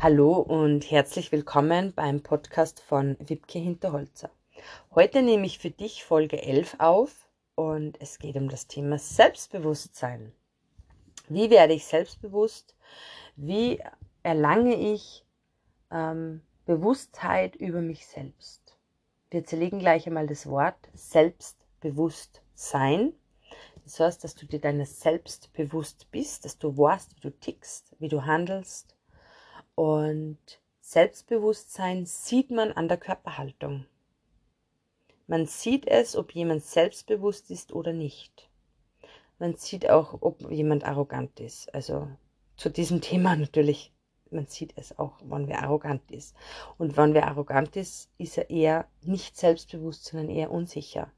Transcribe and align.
Hallo 0.00 0.34
und 0.34 0.92
herzlich 0.92 1.32
willkommen 1.32 1.92
beim 1.92 2.22
Podcast 2.22 2.78
von 2.78 3.16
Wibke 3.18 3.58
Hinterholzer. 3.58 4.30
Heute 4.94 5.22
nehme 5.22 5.44
ich 5.44 5.58
für 5.58 5.72
dich 5.72 6.04
Folge 6.04 6.40
11 6.40 6.76
auf 6.78 7.26
und 7.56 8.00
es 8.00 8.20
geht 8.20 8.36
um 8.36 8.48
das 8.48 8.68
Thema 8.68 8.96
Selbstbewusstsein. 8.96 10.32
Wie 11.28 11.50
werde 11.50 11.74
ich 11.74 11.84
selbstbewusst? 11.84 12.76
Wie 13.34 13.82
erlange 14.22 14.76
ich 14.76 15.24
ähm, 15.90 16.42
Bewusstheit 16.64 17.56
über 17.56 17.80
mich 17.80 18.06
selbst? 18.06 18.76
Wir 19.32 19.44
zerlegen 19.44 19.80
gleich 19.80 20.06
einmal 20.06 20.28
das 20.28 20.46
Wort 20.46 20.78
Selbstbewusstsein. 20.94 23.14
Das 23.82 23.98
heißt, 23.98 24.22
dass 24.22 24.36
du 24.36 24.46
dir 24.46 24.60
deiner 24.60 24.86
selbst 24.86 25.52
bewusst 25.54 26.08
bist, 26.12 26.44
dass 26.44 26.56
du 26.56 26.78
weißt, 26.78 27.16
wie 27.16 27.20
du 27.20 27.32
tickst, 27.32 27.96
wie 27.98 28.08
du 28.08 28.24
handelst, 28.24 28.94
und 29.78 30.38
Selbstbewusstsein 30.80 32.04
sieht 32.04 32.50
man 32.50 32.72
an 32.72 32.88
der 32.88 32.96
Körperhaltung. 32.96 33.86
Man 35.28 35.46
sieht 35.46 35.86
es, 35.86 36.16
ob 36.16 36.34
jemand 36.34 36.64
selbstbewusst 36.64 37.52
ist 37.52 37.72
oder 37.72 37.92
nicht. 37.92 38.50
Man 39.38 39.54
sieht 39.54 39.88
auch, 39.88 40.18
ob 40.20 40.50
jemand 40.50 40.82
arrogant 40.82 41.38
ist. 41.38 41.72
Also 41.72 42.08
zu 42.56 42.70
diesem 42.70 43.00
Thema 43.00 43.36
natürlich, 43.36 43.92
man 44.32 44.46
sieht 44.46 44.72
es 44.74 44.98
auch, 44.98 45.20
wann 45.22 45.46
wer 45.46 45.62
arrogant 45.62 46.10
ist. 46.10 46.34
Und 46.76 46.96
wann 46.96 47.14
wer 47.14 47.28
arrogant 47.28 47.76
ist, 47.76 48.10
ist 48.18 48.36
er 48.36 48.50
eher 48.50 48.88
nicht 49.02 49.36
selbstbewusst, 49.36 50.06
sondern 50.06 50.28
eher 50.28 50.50
unsicher. 50.50 51.12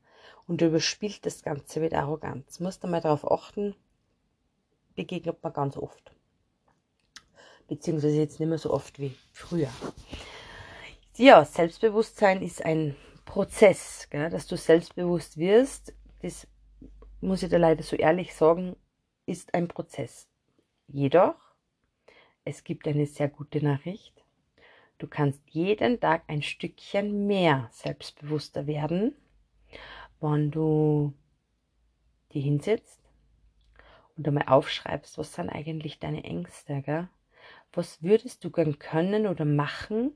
Und 0.46 0.60
überspielt 0.60 1.24
das 1.24 1.42
Ganze 1.42 1.80
mit 1.80 1.94
Arroganz. 1.94 2.60
Musst 2.60 2.84
du 2.84 2.88
mal 2.88 3.00
darauf 3.00 3.30
achten, 3.30 3.74
begegnet 4.96 5.42
man 5.42 5.54
ganz 5.54 5.78
oft 5.78 6.12
beziehungsweise 7.70 8.18
jetzt 8.18 8.40
nicht 8.40 8.48
mehr 8.48 8.58
so 8.58 8.72
oft 8.72 8.98
wie 8.98 9.16
früher. 9.32 9.70
Ja, 11.16 11.44
Selbstbewusstsein 11.44 12.42
ist 12.42 12.64
ein 12.64 12.96
Prozess, 13.24 14.08
gell, 14.10 14.28
dass 14.28 14.48
du 14.48 14.56
selbstbewusst 14.56 15.38
wirst. 15.38 15.94
Das 16.20 16.48
muss 17.20 17.44
ich 17.44 17.48
dir 17.48 17.60
leider 17.60 17.84
so 17.84 17.94
ehrlich 17.94 18.34
sagen, 18.34 18.74
ist 19.24 19.54
ein 19.54 19.68
Prozess. 19.68 20.26
Jedoch, 20.88 21.36
es 22.44 22.64
gibt 22.64 22.88
eine 22.88 23.06
sehr 23.06 23.28
gute 23.28 23.64
Nachricht. 23.64 24.24
Du 24.98 25.06
kannst 25.06 25.40
jeden 25.50 26.00
Tag 26.00 26.24
ein 26.26 26.42
Stückchen 26.42 27.28
mehr 27.28 27.68
selbstbewusster 27.70 28.66
werden, 28.66 29.14
wenn 30.20 30.50
du 30.50 31.12
die 32.32 32.40
hinsetzt 32.40 33.00
und 34.16 34.26
einmal 34.26 34.48
aufschreibst, 34.48 35.18
was 35.18 35.34
sind 35.34 35.50
eigentlich 35.50 36.00
deine 36.00 36.24
Ängste, 36.24 36.82
gell? 36.82 37.08
Was 37.72 38.02
würdest 38.02 38.44
du 38.44 38.50
gern 38.50 38.78
können 38.78 39.26
oder 39.26 39.44
machen, 39.44 40.12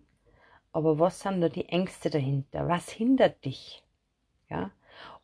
aber 0.72 0.98
was 0.98 1.20
sind 1.20 1.40
da 1.40 1.48
die 1.48 1.68
Ängste 1.68 2.10
dahinter? 2.10 2.68
Was 2.68 2.90
hindert 2.90 3.44
dich? 3.44 3.84
Ja, 4.50 4.72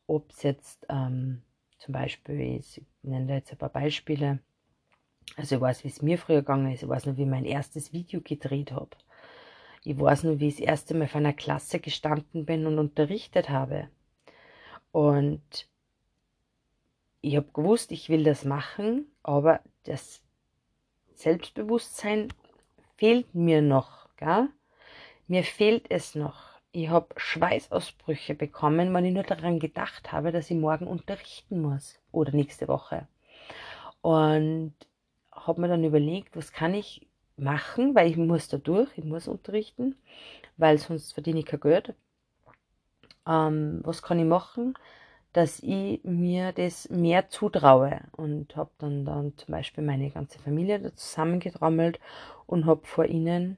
ob 0.07 0.31
es 0.31 0.43
jetzt 0.43 0.87
ähm, 0.89 1.43
zum 1.79 1.93
Beispiel 1.93 2.59
ist, 2.59 2.79
ich 2.79 2.85
nenne 3.03 3.27
da 3.27 3.35
jetzt 3.35 3.51
ein 3.53 3.59
paar 3.59 3.69
Beispiele. 3.69 4.39
Also 5.37 5.57
ich 5.57 5.61
weiß, 5.61 5.85
wie 5.85 5.89
es 5.89 6.03
mir 6.03 6.19
früher 6.19 6.41
gegangen 6.41 6.73
ist. 6.73 6.83
Ich 6.83 6.89
weiß 6.89 7.07
noch, 7.07 7.17
wie 7.17 7.23
ich 7.23 7.29
mein 7.29 7.45
erstes 7.45 7.93
Video 7.93 8.21
gedreht 8.21 8.73
habe. 8.73 8.97
Ich 9.83 9.99
weiß 9.99 10.25
noch, 10.25 10.39
wie 10.39 10.49
ich 10.49 10.57
das 10.57 10.67
erste 10.67 10.95
Mal 10.95 11.09
vor 11.09 11.21
einer 11.21 11.33
Klasse 11.33 11.81
gestanden 11.81 12.45
bin 12.45 12.67
und 12.67 12.79
unterrichtet 12.79 13.49
habe. 13.49 13.89
Und 14.93 15.69
ich 17.23 17.37
habe 17.37 17.51
gewusst, 17.53 17.93
ich 17.93 18.09
will 18.09 18.25
das 18.25 18.45
machen, 18.45 19.07
aber 19.23 19.61
das 19.85 20.23
Selbstbewusstsein 21.21 22.33
fehlt 22.97 23.35
mir 23.35 23.61
noch. 23.61 24.09
Gell? 24.17 24.49
Mir 25.29 25.45
fehlt 25.45 25.91
es 25.91 26.15
noch. 26.15 26.45
Ich 26.73 26.89
habe 26.89 27.09
Schweißausbrüche 27.15 28.35
bekommen, 28.35 28.95
wenn 28.95 29.05
ich 29.05 29.13
nur 29.13 29.25
daran 29.25 29.59
gedacht 29.59 30.13
habe, 30.13 30.33
dass 30.33 30.51
ich 30.51 30.57
morgen 30.57 30.87
unterrichten 30.87 31.61
muss 31.61 31.99
oder 32.11 32.33
nächste 32.33 32.69
Woche. 32.69 33.07
Und 34.01 34.73
habe 35.31 35.61
mir 35.61 35.69
dann 35.69 35.85
überlegt, 35.85 36.37
was 36.37 36.53
kann 36.53 36.73
ich 36.73 37.07
machen, 37.37 37.95
weil 37.95 38.11
ich 38.11 38.17
muss 38.17 38.49
da 38.49 38.57
durch, 38.57 38.89
ich 38.97 39.05
muss 39.05 39.29
unterrichten, 39.29 39.97
weil 40.57 40.79
sonst 40.79 41.13
verdiene 41.13 41.41
ich 41.41 41.47
kein 41.47 41.61
Geld. 41.61 41.95
Ähm, 43.27 43.81
was 43.85 44.01
kann 44.01 44.19
ich 44.19 44.25
machen? 44.25 44.73
Dass 45.33 45.61
ich 45.61 46.03
mir 46.03 46.53
das 46.53 46.89
mehr 46.91 47.29
zutraue 47.29 48.01
und 48.13 48.57
habe 48.57 48.71
dann, 48.79 49.05
dann 49.05 49.37
zum 49.37 49.53
Beispiel 49.53 49.85
meine 49.85 50.11
ganze 50.11 50.39
Familie 50.39 50.81
da 50.81 50.95
zusammengetrommelt 50.95 52.01
und 52.47 52.67
habe 52.67 52.87
vor 52.87 53.05
ihnen 53.05 53.57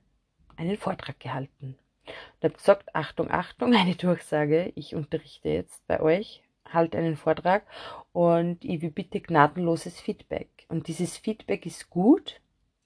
einen 0.56 0.76
Vortrag 0.76 1.18
gehalten. 1.18 1.76
Und 2.06 2.44
habe 2.44 2.54
gesagt, 2.54 2.94
Achtung, 2.94 3.30
Achtung, 3.30 3.74
eine 3.76 3.94
Durchsage, 3.94 4.72
ich 4.74 4.94
unterrichte 4.94 5.48
jetzt 5.48 5.86
bei 5.86 6.00
euch, 6.00 6.42
halte 6.68 6.98
einen 6.98 7.16
Vortrag 7.16 7.64
und 8.12 8.64
ich 8.64 8.82
will 8.82 8.90
bitte 8.90 9.20
gnadenloses 9.20 10.00
Feedback. 10.00 10.48
Und 10.68 10.88
dieses 10.88 11.16
Feedback 11.16 11.66
ist 11.66 11.90
gut, 11.90 12.40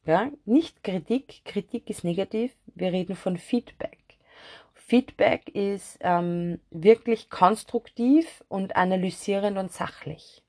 ja, 0.04 0.30
nicht 0.44 0.84
Kritik, 0.84 1.44
Kritik 1.44 1.90
ist 1.90 2.04
negativ, 2.04 2.52
wir 2.74 2.92
reden 2.92 3.16
von 3.16 3.36
Feedback. 3.36 3.98
Feedback 4.86 5.48
ist 5.48 5.98
ähm, 6.00 6.60
wirklich 6.70 7.28
konstruktiv 7.28 8.44
und 8.48 8.76
analysierend 8.76 9.58
und 9.58 9.72
sachlich. 9.72 10.42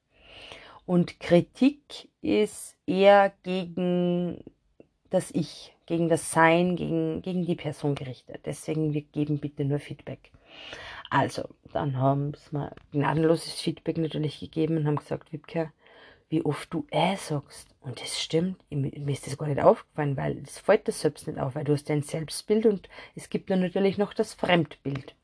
Und 0.85 1.19
Kritik 1.19 2.09
ist 2.21 2.77
eher 2.85 3.33
gegen 3.41 4.43
das 5.09 5.31
Ich, 5.31 5.75
gegen 5.87 6.07
das 6.07 6.31
Sein, 6.31 6.75
gegen, 6.75 7.23
gegen 7.23 7.47
die 7.47 7.55
Person 7.55 7.95
gerichtet. 7.95 8.41
Deswegen, 8.45 8.93
wir 8.93 9.01
geben 9.01 9.39
bitte 9.39 9.65
nur 9.65 9.79
Feedback. 9.79 10.31
Also, 11.09 11.49
dann 11.73 11.97
haben 11.97 12.33
sie 12.35 12.55
mir 12.55 12.75
gnadenloses 12.91 13.59
Feedback 13.59 13.97
natürlich 13.97 14.39
gegeben 14.39 14.77
und 14.77 14.85
haben 14.85 14.97
gesagt, 14.97 15.33
Wibke, 15.33 15.71
wie 16.29 16.43
oft 16.43 16.73
du 16.73 16.85
äh 16.91 17.15
sagst. 17.15 17.67
Und 17.79 18.01
das 18.01 18.19
stimmt, 18.19 18.61
mir 18.69 19.13
ist 19.13 19.27
das 19.27 19.37
gar 19.37 19.47
nicht 19.47 19.61
aufgefallen, 19.61 20.17
weil 20.17 20.39
es 20.39 20.59
fällt 20.59 20.87
das 20.87 21.01
selbst 21.01 21.27
nicht 21.27 21.39
auf, 21.39 21.55
weil 21.55 21.63
du 21.63 21.73
hast 21.73 21.89
dein 21.89 22.03
Selbstbild 22.03 22.65
und 22.65 22.89
es 23.15 23.29
gibt 23.29 23.49
dann 23.49 23.61
natürlich 23.61 23.97
noch 23.97 24.13
das 24.13 24.33
Fremdbild. 24.33 25.15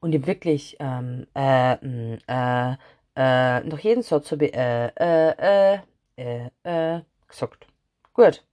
Und 0.00 0.14
ich 0.14 0.26
wirklich, 0.26 0.76
ähm, 0.80 1.26
äh, 1.34 1.74
äh, 1.74 2.76
äh, 3.16 3.60
nach 3.60 3.78
jedem 3.80 4.02
Satz 4.02 4.30
habe 4.32 4.46
ich, 4.46 4.54
äh, 4.54 4.86
äh, 4.96 5.74
äh, 5.76 5.78
äh, 6.16 6.96
äh, 6.96 7.02
gesagt. 7.26 7.66
Gut, 8.12 8.44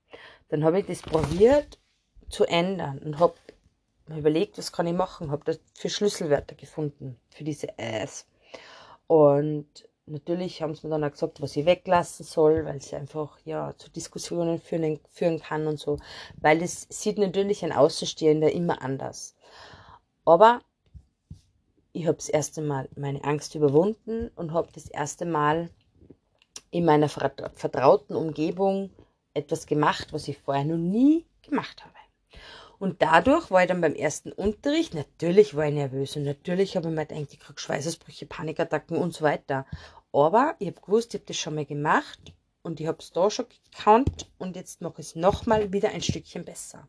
dann 0.48 0.64
habe 0.64 0.80
ich 0.80 0.86
das 0.86 1.02
probiert 1.02 1.78
zu 2.28 2.44
ändern 2.44 2.98
und 2.98 3.18
habe 3.18 3.34
überlegt, 4.08 4.58
was 4.58 4.72
kann 4.72 4.86
ich 4.86 4.94
machen, 4.94 5.30
habe 5.30 5.44
dafür 5.44 5.90
Schlüsselwörter 5.90 6.54
gefunden, 6.54 7.18
für 7.30 7.44
diese 7.44 7.78
Äs. 7.78 8.26
Und 9.06 9.88
natürlich 10.06 10.62
haben 10.62 10.74
sie 10.74 10.86
mir 10.86 10.92
dann 10.92 11.04
auch 11.04 11.10
gesagt, 11.10 11.42
was 11.42 11.56
ich 11.56 11.66
weglassen 11.66 12.24
soll, 12.24 12.64
weil 12.64 12.80
sie 12.80 12.96
einfach 12.96 13.38
ja 13.44 13.74
zu 13.76 13.90
Diskussionen 13.90 14.60
führen, 14.60 15.00
führen 15.10 15.40
kann 15.40 15.66
und 15.66 15.78
so. 15.78 15.98
Weil 16.40 16.60
das 16.60 16.86
sieht 16.88 17.18
natürlich 17.18 17.64
ein 17.64 17.72
Außenstehender 17.72 18.52
immer 18.52 18.82
anders. 18.82 19.36
Aber 20.24 20.60
ich 21.92 22.06
habe 22.06 22.16
das 22.16 22.28
erste 22.28 22.62
Mal 22.62 22.88
meine 22.96 23.24
Angst 23.24 23.54
überwunden 23.54 24.30
und 24.36 24.52
habe 24.52 24.68
das 24.72 24.86
erste 24.88 25.24
Mal 25.24 25.70
in 26.70 26.84
meiner 26.84 27.08
vertrauten 27.08 28.16
Umgebung 28.16 28.90
etwas 29.34 29.66
gemacht, 29.66 30.08
was 30.12 30.28
ich 30.28 30.38
vorher 30.38 30.64
noch 30.64 30.76
nie 30.76 31.26
gemacht 31.42 31.84
habe. 31.84 31.96
Und 32.78 33.00
dadurch 33.00 33.50
war 33.50 33.62
ich 33.62 33.68
dann 33.68 33.80
beim 33.80 33.94
ersten 33.94 34.32
Unterricht, 34.32 34.94
natürlich 34.94 35.56
war 35.56 35.66
ich 35.66 35.74
nervös 35.74 36.16
und 36.16 36.24
natürlich 36.24 36.76
habe 36.76 36.88
ich 36.88 36.94
mir 36.94 37.06
gedacht, 37.06 37.32
ich 37.32 37.40
kriege 37.40 37.58
Schweißausbrüche, 37.58 38.26
Panikattacken 38.26 38.98
und 38.98 39.14
so 39.14 39.24
weiter. 39.24 39.64
Aber 40.16 40.56
ich 40.60 40.68
habe 40.68 40.80
gewusst, 40.80 41.12
ich 41.12 41.20
habe 41.20 41.26
das 41.26 41.36
schon 41.36 41.56
mal 41.56 41.66
gemacht 41.66 42.32
und 42.62 42.80
ich 42.80 42.86
habe 42.86 42.96
es 43.00 43.12
da 43.12 43.30
schon 43.30 43.44
gekannt 43.50 44.30
und 44.38 44.56
jetzt 44.56 44.80
mache 44.80 45.02
ich 45.02 45.08
es 45.08 45.14
nochmal 45.14 45.74
wieder 45.74 45.90
ein 45.90 46.00
Stückchen 46.00 46.42
besser. 46.42 46.88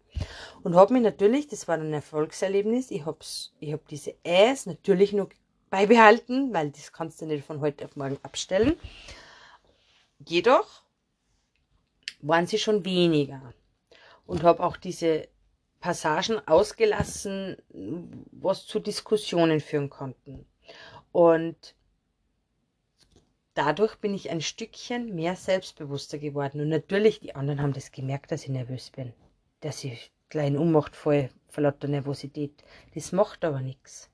Und 0.63 0.75
habe 0.75 0.93
mich 0.93 1.03
natürlich, 1.03 1.49
das 1.49 1.67
war 1.67 1.75
ein 1.77 1.91
Erfolgserlebnis, 1.91 2.89
ich 2.89 3.05
habe 3.05 3.19
ich 3.59 3.73
hab 3.73 3.85
diese 3.89 4.15
Äs 4.23 4.65
natürlich 4.65 5.11
noch 5.11 5.27
beibehalten, 5.69 6.53
weil 6.53 6.71
das 6.71 6.93
kannst 6.93 7.19
du 7.19 7.25
nicht 7.25 7.45
von 7.45 7.59
heute 7.59 7.83
auf 7.83 7.97
morgen 7.97 8.17
abstellen. 8.23 8.79
Jedoch 10.25 10.83
waren 12.21 12.47
sie 12.47 12.57
schon 12.57 12.85
weniger 12.85 13.53
und 14.25 14.43
habe 14.43 14.63
auch 14.63 14.77
diese 14.77 15.27
Passagen 15.81 16.39
ausgelassen, 16.47 17.57
was 18.31 18.65
zu 18.65 18.79
Diskussionen 18.79 19.59
führen 19.59 19.89
konnten. 19.89 20.45
Und 21.11 21.75
dadurch 23.57 23.95
bin 23.95 24.13
ich 24.13 24.29
ein 24.29 24.41
Stückchen 24.41 25.15
mehr 25.15 25.35
selbstbewusster 25.35 26.19
geworden. 26.19 26.61
Und 26.61 26.69
natürlich, 26.69 27.19
die 27.19 27.35
anderen 27.35 27.61
haben 27.61 27.73
das 27.73 27.91
gemerkt, 27.91 28.31
dass 28.31 28.43
ich 28.43 28.49
nervös 28.49 28.91
bin. 28.91 29.13
Dass 29.61 29.83
ich 29.83 30.11
klein 30.29 30.57
ummacht 30.57 30.95
voll 30.95 31.29
vor 31.47 31.63
lauter 31.63 31.87
Nervosität. 31.87 32.63
Das 32.93 33.11
macht 33.11 33.43
aber 33.43 33.61
nichts. 33.61 34.11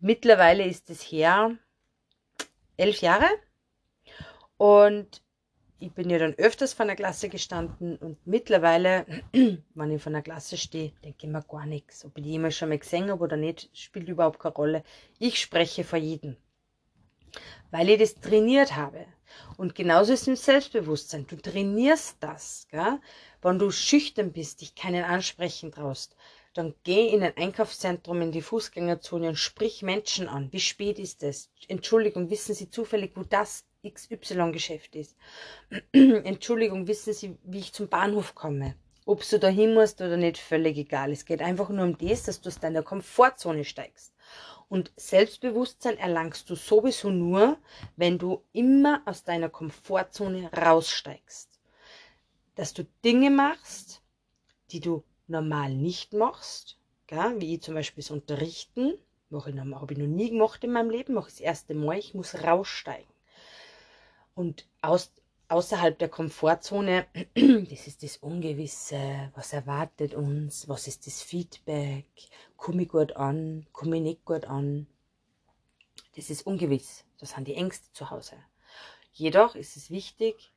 Mittlerweile 0.00 0.64
ist 0.64 0.90
es 0.90 1.02
her 1.02 1.56
elf 2.76 3.00
Jahre 3.00 3.28
und 4.56 5.22
ich 5.80 5.92
bin 5.92 6.10
ja 6.10 6.18
dann 6.18 6.34
öfters 6.34 6.72
vor 6.72 6.84
einer 6.84 6.96
Klasse 6.96 7.28
gestanden 7.28 7.96
und 7.96 8.18
mittlerweile, 8.26 9.06
wenn 9.74 9.90
ich 9.92 10.02
vor 10.02 10.10
einer 10.10 10.22
Klasse 10.22 10.56
stehe, 10.56 10.92
denke 11.04 11.26
ich 11.26 11.32
mir 11.32 11.42
gar 11.42 11.66
nichts. 11.66 12.04
Ob 12.04 12.16
ich 12.18 12.24
die 12.24 12.30
jemals 12.30 12.56
schon 12.56 12.68
mal 12.68 12.78
gesehen 12.78 13.10
habe 13.10 13.22
oder 13.22 13.36
nicht, 13.36 13.70
spielt 13.76 14.08
überhaupt 14.08 14.40
keine 14.40 14.54
Rolle. 14.54 14.84
Ich 15.18 15.40
spreche 15.40 15.84
vor 15.84 15.98
jedem. 15.98 16.36
Weil 17.70 17.90
ich 17.90 17.98
das 17.98 18.14
trainiert 18.14 18.76
habe. 18.76 19.06
Und 19.56 19.74
genauso 19.74 20.12
ist 20.12 20.22
es 20.22 20.28
im 20.28 20.36
Selbstbewusstsein. 20.36 21.26
Du 21.26 21.36
trainierst 21.36 22.16
das. 22.20 22.66
Gell? 22.70 22.98
Wenn 23.42 23.58
du 23.58 23.70
schüchtern 23.70 24.32
bist, 24.32 24.60
dich 24.60 24.74
keinen 24.74 25.04
ansprechen 25.04 25.72
traust, 25.72 26.16
dann 26.54 26.74
geh 26.82 27.08
in 27.08 27.22
ein 27.22 27.36
Einkaufszentrum 27.36 28.20
in 28.20 28.32
die 28.32 28.42
Fußgängerzone 28.42 29.28
und 29.28 29.36
sprich 29.36 29.82
Menschen 29.82 30.28
an. 30.28 30.52
Wie 30.52 30.60
spät 30.60 30.98
ist 30.98 31.22
es? 31.22 31.50
Entschuldigung, 31.68 32.30
wissen 32.30 32.54
Sie 32.54 32.70
zufällig, 32.70 33.12
wo 33.14 33.22
das 33.22 33.64
XY-Geschäft 33.86 34.96
ist? 34.96 35.16
Entschuldigung, 35.92 36.88
wissen 36.88 37.12
Sie, 37.12 37.36
wie 37.44 37.60
ich 37.60 37.72
zum 37.72 37.88
Bahnhof 37.88 38.34
komme? 38.34 38.74
Ob 39.04 39.26
du 39.28 39.38
da 39.38 39.48
hin 39.48 39.72
musst 39.74 40.00
oder 40.00 40.16
nicht, 40.16 40.38
völlig 40.38 40.76
egal. 40.76 41.12
Es 41.12 41.24
geht 41.24 41.40
einfach 41.40 41.68
nur 41.68 41.84
um 41.84 41.96
das, 41.96 42.24
dass 42.24 42.40
du 42.40 42.48
aus 42.48 42.58
deiner 42.58 42.82
Komfortzone 42.82 43.64
steigst. 43.64 44.12
Und 44.68 44.92
Selbstbewusstsein 44.96 45.96
erlangst 45.96 46.50
du 46.50 46.54
sowieso 46.54 47.10
nur, 47.10 47.58
wenn 47.96 48.18
du 48.18 48.44
immer 48.52 49.02
aus 49.06 49.24
deiner 49.24 49.48
Komfortzone 49.48 50.50
raussteigst. 50.52 51.48
Dass 52.54 52.74
du 52.74 52.84
Dinge 53.04 53.30
machst, 53.30 54.02
die 54.70 54.80
du 54.80 55.04
normal 55.26 55.74
nicht 55.74 56.12
machst, 56.12 56.78
gell? 57.06 57.40
wie 57.40 57.60
zum 57.60 57.74
Beispiel 57.74 58.02
das 58.02 58.10
Unterrichten, 58.10 58.98
mache 59.30 59.50
ich, 59.50 59.56
habe 59.58 59.92
ich 59.92 59.98
noch 59.98 60.06
nie 60.06 60.30
gemacht 60.30 60.62
in 60.64 60.72
meinem 60.72 60.90
Leben, 60.90 61.14
mache 61.14 61.28
ich 61.28 61.34
das 61.34 61.40
erste 61.40 61.74
Mal, 61.74 61.98
ich 61.98 62.14
muss 62.14 62.42
raussteigen. 62.42 63.12
Und 64.34 64.66
aus, 64.82 65.10
außerhalb 65.48 65.98
der 65.98 66.08
Komfortzone, 66.08 67.06
das 67.34 67.86
ist 67.86 68.02
das 68.02 68.18
Ungewisse, 68.18 69.32
was 69.34 69.52
erwartet 69.52 70.14
uns, 70.14 70.68
was 70.68 70.86
ist 70.86 71.06
das 71.06 71.22
Feedback, 71.22 72.06
komme 72.56 72.82
ich 72.82 72.88
gut 72.88 73.16
an, 73.16 73.66
komme 73.72 73.96
ich 73.96 74.02
nicht 74.02 74.24
gut 74.24 74.44
an. 74.44 74.86
Das 76.16 76.30
ist 76.30 76.46
ungewiss, 76.46 77.04
das 77.18 77.30
sind 77.30 77.48
die 77.48 77.54
Ängste 77.54 77.92
zu 77.92 78.10
Hause. 78.10 78.36
Jedoch 79.12 79.54
ist 79.54 79.76
es 79.76 79.90
wichtig, 79.90 80.52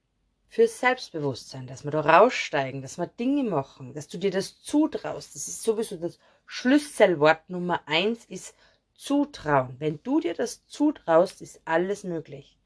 fürs 0.48 0.82
Selbstbewusstsein, 0.82 1.66
dass 1.66 1.86
wir 1.86 1.92
da 1.92 2.02
raussteigen, 2.02 2.82
dass 2.82 2.98
wir 2.98 3.08
Dinge 3.08 3.44
machen, 3.44 3.94
dass 3.94 4.10
du 4.10 4.18
dir 4.18 4.32
das 4.32 4.62
zutraust. 4.62 5.34
Das 5.34 5.48
ist 5.48 5.64
sowieso 5.64 5.96
das 5.96 6.20
Schlüsselwort 6.46 7.50
Nummer 7.50 7.82
eins 7.86 8.26
ist 8.26 8.54
Zutrauen. 8.94 9.78
Wenn 9.80 10.04
du 10.04 10.20
dir 10.20 10.34
das 10.34 10.68
zutraust, 10.68 11.42
ist 11.42 11.62
alles 11.64 12.04
möglich. 12.04 12.60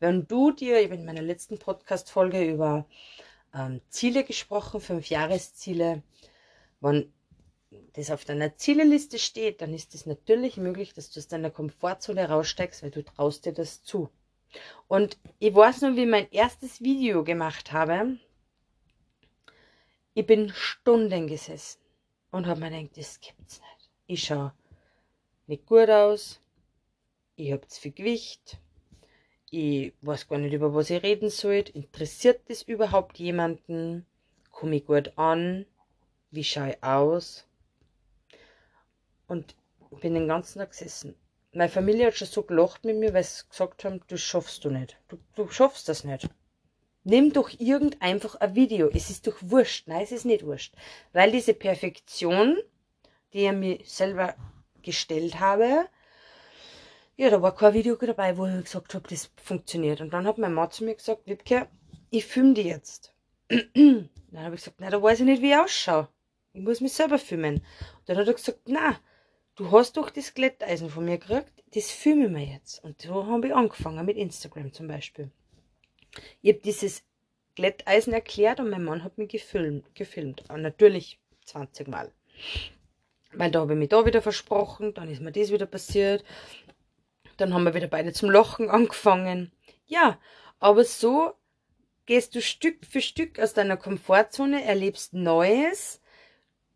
Wenn 0.00 0.26
du 0.26 0.52
dir, 0.52 0.78
ich 0.78 0.86
habe 0.86 0.96
in 0.96 1.04
meiner 1.04 1.22
letzten 1.22 1.58
Podcast-Folge 1.58 2.44
über 2.44 2.86
ähm, 3.54 3.80
Ziele 3.88 4.24
gesprochen, 4.24 4.80
fünf 4.80 5.08
Jahresziele, 5.08 6.02
wenn 6.80 7.12
das 7.94 8.10
auf 8.10 8.24
deiner 8.24 8.56
Zieleliste 8.56 9.18
steht, 9.18 9.60
dann 9.60 9.74
ist 9.74 9.94
es 9.94 10.06
natürlich 10.06 10.56
möglich, 10.56 10.94
dass 10.94 11.10
du 11.10 11.20
aus 11.20 11.28
deiner 11.28 11.50
Komfortzone 11.50 12.28
raussteigst, 12.28 12.82
weil 12.82 12.90
du 12.90 13.02
traust 13.02 13.46
dir 13.46 13.52
das 13.52 13.82
zu. 13.82 14.10
Und 14.88 15.18
ich 15.38 15.54
weiß 15.54 15.82
noch, 15.82 15.96
wie 15.96 16.02
ich 16.02 16.08
mein 16.08 16.30
erstes 16.30 16.80
Video 16.80 17.24
gemacht 17.24 17.72
habe. 17.72 18.18
Ich 20.14 20.26
bin 20.26 20.50
Stunden 20.54 21.26
gesessen 21.26 21.80
und 22.30 22.46
habe 22.46 22.60
mir 22.60 22.70
gedacht, 22.70 22.96
das 22.96 23.20
gibt's 23.20 23.60
nicht. 23.60 23.90
Ich 24.06 24.24
schaue 24.24 24.52
nicht 25.46 25.66
gut 25.66 25.90
aus. 25.90 26.40
Ich 27.34 27.52
habe 27.52 27.66
zu 27.66 27.80
viel 27.80 27.92
Gewicht. 27.92 28.58
Ich 29.50 29.92
weiß 30.02 30.28
gar 30.28 30.38
nicht, 30.38 30.52
über 30.52 30.74
was 30.74 30.90
ich 30.90 31.02
reden 31.02 31.30
soll. 31.30 31.64
Interessiert 31.72 32.40
das 32.48 32.62
überhaupt 32.62 33.18
jemanden? 33.18 34.06
Komme 34.50 34.76
ich 34.76 34.86
gut 34.86 35.16
an? 35.16 35.66
Wie 36.30 36.44
schaue 36.44 36.70
ich 36.70 36.82
aus? 36.82 37.46
Und 39.28 39.54
bin 40.00 40.14
den 40.14 40.28
ganzen 40.28 40.58
Tag 40.58 40.70
gesessen 40.70 41.14
meine 41.56 41.70
Familie 41.70 42.06
hat 42.06 42.16
schon 42.16 42.28
so 42.28 42.42
gelacht 42.42 42.84
mit 42.84 42.96
mir, 42.96 43.14
weil 43.14 43.24
sie 43.24 43.48
gesagt 43.48 43.84
haben, 43.84 44.00
das 44.08 44.20
schaffst 44.20 44.64
du 44.64 44.70
nicht. 44.70 44.98
Du, 45.08 45.18
du 45.34 45.48
schaffst 45.48 45.88
das 45.88 46.04
nicht. 46.04 46.28
Nimm 47.04 47.32
doch 47.32 47.50
irgend 47.58 48.02
einfach 48.02 48.34
ein 48.36 48.54
Video. 48.54 48.90
Es 48.92 49.10
ist 49.10 49.26
doch 49.26 49.36
wurscht. 49.40 49.88
Nein, 49.88 50.02
es 50.02 50.12
ist 50.12 50.26
nicht 50.26 50.44
wurscht. 50.44 50.74
Weil 51.12 51.32
diese 51.32 51.54
Perfektion, 51.54 52.58
die 53.32 53.46
ich 53.46 53.52
mir 53.52 53.78
selber 53.84 54.34
gestellt 54.82 55.40
habe, 55.40 55.88
ja, 57.16 57.30
da 57.30 57.40
war 57.40 57.54
kein 57.54 57.74
Video 57.74 57.96
dabei, 57.96 58.36
wo 58.36 58.46
ich 58.46 58.64
gesagt 58.64 58.94
habe, 58.94 59.08
das 59.08 59.30
funktioniert. 59.42 60.00
Und 60.00 60.12
dann 60.12 60.26
hat 60.26 60.38
mein 60.38 60.52
Mann 60.52 60.70
zu 60.70 60.84
mir 60.84 60.94
gesagt, 60.94 61.26
Wiebke, 61.26 61.66
ich 62.10 62.26
filme 62.26 62.54
die 62.54 62.62
jetzt. 62.62 63.14
dann 63.48 64.08
habe 64.34 64.54
ich 64.54 64.60
gesagt, 64.60 64.76
na, 64.80 64.90
da 64.90 65.02
weiß 65.02 65.20
ich 65.20 65.26
nicht, 65.26 65.42
wie 65.42 65.50
ich 65.50 65.56
ausschaue. 65.56 66.08
Ich 66.52 66.62
muss 66.62 66.80
mich 66.80 66.92
selber 66.92 67.18
filmen. 67.18 67.56
Und 67.56 67.62
dann 68.06 68.18
hat 68.18 68.26
er 68.26 68.34
gesagt, 68.34 68.60
na, 68.66 68.98
du 69.54 69.70
hast 69.70 69.96
doch 69.96 70.10
das 70.10 70.34
Glätteisen 70.34 70.90
von 70.90 71.04
mir 71.06 71.18
gekriegt, 71.18 71.52
das 71.74 71.90
filme 71.90 72.28
wir 72.30 72.44
jetzt. 72.44 72.84
Und 72.84 73.00
so 73.00 73.26
habe 73.26 73.48
ich 73.48 73.54
angefangen 73.54 74.04
mit 74.04 74.16
Instagram 74.16 74.72
zum 74.72 74.88
Beispiel. 74.88 75.30
Ich 76.42 76.52
habe 76.52 76.62
dieses 76.62 77.02
Glätteisen 77.54 78.12
erklärt 78.12 78.60
und 78.60 78.68
mein 78.68 78.84
Mann 78.84 79.02
hat 79.02 79.16
mich 79.16 79.30
gefilmt. 79.30 79.94
gefilmt. 79.94 80.44
Und 80.50 80.62
natürlich 80.62 81.18
20 81.46 81.88
Mal. 81.88 82.12
Weil 83.32 83.50
da 83.50 83.60
habe 83.60 83.72
ich 83.72 83.78
mich 83.78 83.88
da 83.88 84.04
wieder 84.06 84.22
versprochen, 84.22 84.94
dann 84.94 85.10
ist 85.10 85.20
mir 85.20 85.32
das 85.32 85.50
wieder 85.50 85.66
passiert. 85.66 86.24
Dann 87.36 87.54
haben 87.54 87.64
wir 87.64 87.74
wieder 87.74 87.88
beide 87.88 88.12
zum 88.12 88.30
Lachen 88.30 88.70
angefangen. 88.70 89.52
Ja, 89.86 90.18
aber 90.58 90.84
so 90.84 91.32
gehst 92.06 92.34
du 92.34 92.40
Stück 92.40 92.86
für 92.86 93.00
Stück 93.00 93.38
aus 93.38 93.52
deiner 93.52 93.76
Komfortzone, 93.76 94.64
erlebst 94.64 95.12
Neues, 95.12 96.00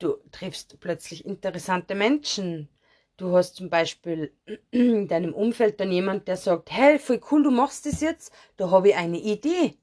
Du 0.00 0.16
triffst 0.32 0.80
plötzlich 0.80 1.26
interessante 1.26 1.94
Menschen. 1.94 2.70
Du 3.18 3.36
hast 3.36 3.56
zum 3.56 3.68
Beispiel 3.68 4.32
in 4.70 5.08
deinem 5.08 5.34
Umfeld 5.34 5.78
dann 5.78 5.92
jemand, 5.92 6.26
der 6.26 6.38
sagt, 6.38 6.72
hey, 6.72 6.98
voll 6.98 7.20
cool, 7.30 7.42
du 7.42 7.50
machst 7.50 7.84
das 7.84 8.00
jetzt, 8.00 8.32
da 8.56 8.70
habe 8.70 8.88
ich 8.88 8.96
eine 8.96 9.18
Idee. 9.20 9.76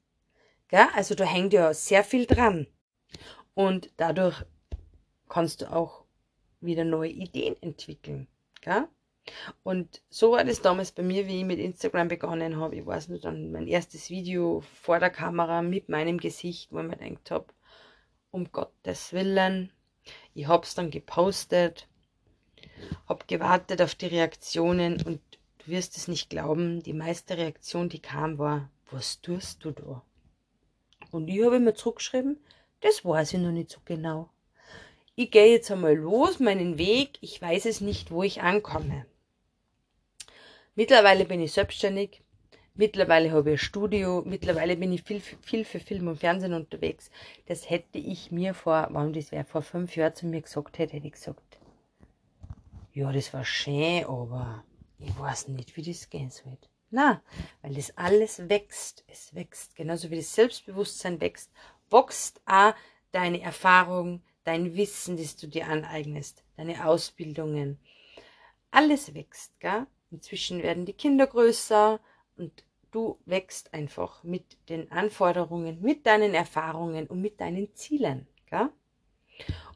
Gell? 0.66 0.88
Also 0.94 1.14
da 1.14 1.24
hängt 1.24 1.52
ja 1.52 1.72
sehr 1.72 2.02
viel 2.02 2.26
dran. 2.26 2.66
Und 3.54 3.92
dadurch 3.96 4.44
kannst 5.28 5.62
du 5.62 5.72
auch 5.72 6.04
wieder 6.60 6.84
neue 6.84 7.10
Ideen 7.10 7.56
entwickeln. 7.62 8.26
Gell? 8.60 8.88
Und 9.62 10.02
so 10.10 10.32
war 10.32 10.44
das 10.44 10.62
damals 10.62 10.92
bei 10.92 11.02
mir, 11.02 11.26
wie 11.26 11.40
ich 11.40 11.44
mit 11.44 11.58
Instagram 11.58 12.08
begonnen 12.08 12.56
habe. 12.56 12.76
Ich 12.76 12.86
weiß 12.86 13.08
nicht, 13.08 13.24
dann 13.24 13.52
mein 13.52 13.66
erstes 13.66 14.10
Video 14.10 14.62
vor 14.82 14.98
der 14.98 15.10
Kamera 15.10 15.62
mit 15.62 15.88
meinem 15.88 16.18
Gesicht, 16.18 16.72
wo 16.72 16.80
ich 16.80 16.86
mir 16.86 16.96
gedacht 16.96 17.30
habe, 17.30 17.46
um 18.30 18.50
Gottes 18.52 19.12
Willen, 19.12 19.70
ich 20.34 20.46
habe 20.46 20.64
es 20.64 20.74
dann 20.74 20.90
gepostet, 20.90 21.88
habe 23.08 23.24
gewartet 23.26 23.82
auf 23.82 23.94
die 23.94 24.06
Reaktionen 24.06 25.02
und 25.02 25.20
du 25.58 25.72
wirst 25.72 25.96
es 25.96 26.08
nicht 26.08 26.30
glauben, 26.30 26.82
die 26.82 26.92
meiste 26.92 27.36
Reaktion, 27.36 27.88
die 27.88 28.00
kam, 28.00 28.38
war, 28.38 28.70
was 28.90 29.20
tust 29.20 29.64
du 29.64 29.72
da? 29.72 30.02
Und 31.10 31.28
ich 31.28 31.44
habe 31.44 31.58
mir 31.58 31.74
zurückgeschrieben, 31.74 32.38
das 32.80 33.04
weiß 33.04 33.34
ich 33.34 33.40
noch 33.40 33.50
nicht 33.50 33.70
so 33.70 33.80
genau. 33.84 34.30
Ich 35.14 35.30
gehe 35.30 35.50
jetzt 35.50 35.70
einmal 35.70 35.96
los, 35.96 36.38
meinen 36.38 36.78
Weg, 36.78 37.18
ich 37.20 37.42
weiß 37.42 37.66
es 37.66 37.80
nicht, 37.80 38.10
wo 38.10 38.22
ich 38.22 38.42
ankomme. 38.42 39.04
Mittlerweile 40.78 41.24
bin 41.24 41.40
ich 41.40 41.50
selbstständig, 41.50 42.22
Mittlerweile 42.76 43.32
habe 43.32 43.50
ich 43.50 43.54
ein 43.54 43.58
Studio, 43.58 44.22
mittlerweile 44.24 44.76
bin 44.76 44.92
ich 44.92 45.02
viel, 45.02 45.20
viel 45.20 45.64
für 45.64 45.80
Film 45.80 46.06
und 46.06 46.20
Fernsehen 46.20 46.54
unterwegs. 46.54 47.10
Das 47.46 47.68
hätte 47.68 47.98
ich 47.98 48.30
mir 48.30 48.54
vor, 48.54 48.86
warum 48.92 49.12
das 49.12 49.32
wäre, 49.32 49.44
vor 49.44 49.62
fünf 49.62 49.96
Jahren 49.96 50.14
zu 50.14 50.26
mir 50.26 50.40
gesagt 50.40 50.78
hätte, 50.78 50.92
hätte 50.92 51.08
ich 51.08 51.14
gesagt, 51.14 51.58
ja, 52.92 53.10
das 53.10 53.34
war 53.34 53.44
schön, 53.44 54.04
aber 54.04 54.62
ich 55.00 55.18
weiß 55.18 55.48
nicht, 55.48 55.76
wie 55.76 55.82
das 55.82 56.08
gehen 56.10 56.30
soll. 56.30 56.56
Na, 56.90 57.20
weil 57.62 57.74
das 57.74 57.96
alles 57.96 58.48
wächst. 58.48 59.02
Es 59.08 59.34
wächst. 59.34 59.74
Genauso 59.74 60.12
wie 60.12 60.18
das 60.18 60.32
Selbstbewusstsein 60.32 61.20
wächst, 61.20 61.50
wächst 61.90 62.40
auch 62.46 62.74
deine 63.10 63.40
Erfahrung, 63.40 64.22
dein 64.44 64.76
Wissen, 64.76 65.16
das 65.16 65.34
du 65.34 65.48
dir 65.48 65.66
aneignest, 65.66 66.44
deine 66.56 66.86
Ausbildungen. 66.86 67.80
Alles 68.70 69.12
wächst, 69.12 69.58
gell? 69.58 69.88
Inzwischen 70.10 70.62
werden 70.62 70.86
die 70.86 70.94
Kinder 70.94 71.26
größer 71.26 72.00
und 72.36 72.64
Du 72.90 73.18
wächst 73.26 73.74
einfach 73.74 74.24
mit 74.24 74.56
den 74.70 74.90
Anforderungen, 74.90 75.82
mit 75.82 76.06
deinen 76.06 76.32
Erfahrungen 76.32 77.06
und 77.06 77.20
mit 77.20 77.38
deinen 77.40 77.74
Zielen. 77.74 78.26
Gell? 78.46 78.70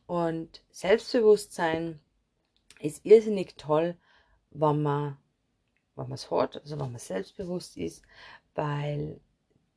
Und 0.07 0.63
Selbstbewusstsein 0.71 2.01
ist 2.81 3.05
irrsinnig 3.05 3.57
toll, 3.57 3.97
wenn 4.51 4.83
man 4.83 5.19
wenn 5.95 6.09
man 6.09 6.15
es 6.15 6.31
hat, 6.31 6.57
also 6.57 6.81
wenn 6.81 6.91
man 6.91 6.99
selbstbewusst 6.99 7.77
ist, 7.77 8.03
weil 8.55 9.21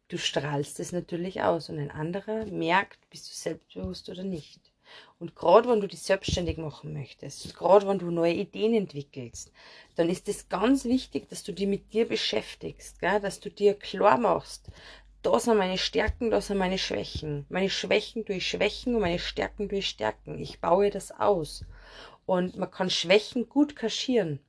du 0.08 0.18
strahlst 0.18 0.80
es 0.80 0.94
natürlich 0.94 1.42
aus 1.42 1.70
und 1.70 1.78
ein 1.78 1.92
anderer 1.92 2.46
merkt, 2.46 3.10
bist 3.10 3.30
du 3.30 3.34
selbstbewusst 3.36 4.10
oder 4.10 4.24
nicht. 4.24 4.72
Und 5.20 5.36
gerade 5.36 5.70
wenn 5.70 5.82
du 5.82 5.88
dich 5.88 6.02
selbstständig 6.02 6.58
machen 6.58 6.94
möchtest, 6.94 7.56
gerade 7.56 7.88
wenn 7.88 8.00
du 8.00 8.12
neue 8.12 8.34
Ideen 8.34 8.74
entwickelst, 8.74 9.52
dann 9.96 10.10
ist 10.10 10.28
es 10.28 10.50
ganz 10.50 10.86
wichtig, 10.86 11.30
dass 11.30 11.44
du 11.44 11.54
dich 11.54 11.68
mit 11.68 11.94
dir 11.94 12.08
beschäftigst, 12.08 13.00
gell? 13.00 13.20
dass 13.22 13.40
du 13.40 13.50
dir 13.50 13.76
klar 13.76 14.18
machst, 14.18 14.70
da 15.26 15.40
sind 15.40 15.58
meine 15.58 15.78
Stärken, 15.80 16.30
da 16.30 16.40
sind 16.40 16.60
meine 16.60 16.78
Schwächen. 16.78 17.46
Meine 17.50 17.70
Schwächen 17.70 18.26
durch 18.26 18.48
Schwächen 18.48 18.94
und 18.94 19.02
meine 19.02 19.18
Stärken 19.18 19.70
durch 19.70 19.88
Stärken. 19.88 20.38
Ich 20.40 20.62
baue 20.62 20.92
das 20.92 21.12
aus. 21.12 21.66
Und 22.28 22.58
man 22.58 22.70
kann 22.70 22.92
Schwächen 22.92 23.50
gut 23.50 23.76
kaschieren. 23.76 24.40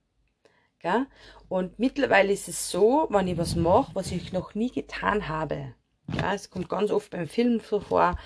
Gell? 0.81 1.07
Und 1.49 1.79
mittlerweile 1.79 2.33
ist 2.33 2.49
es 2.49 2.71
so, 2.71 3.07
wenn 3.09 3.29
ich 3.29 3.39
was 3.39 3.57
mache, 3.57 3.95
was 3.95 4.13
ich 4.13 4.33
noch 4.35 4.55
nie 4.55 4.71
getan 4.71 5.29
habe. 5.29 5.75
Es 6.23 6.51
kommt 6.51 6.69
ganz 6.69 6.91
oft 6.91 7.11
beim 7.11 7.27
Film 7.27 7.61
so 7.61 7.81
vor, 7.81 8.19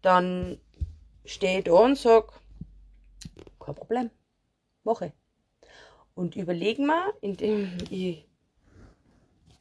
dann 0.00 0.60
stehe 1.28 1.62
da 1.62 1.72
und 1.72 1.96
sage, 1.96 2.28
kein 3.60 3.74
Problem, 3.74 4.10
mache. 4.84 5.12
Und 6.14 6.36
überlegen 6.36 6.86
wir, 6.86 7.14
indem 7.20 7.76
ich 7.90 8.26